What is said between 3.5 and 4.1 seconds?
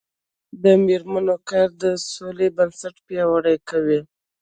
کوي.